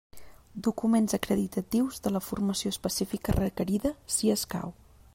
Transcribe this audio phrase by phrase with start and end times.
[0.67, 4.79] Documents acreditatius de la formació específica requerida, si escau.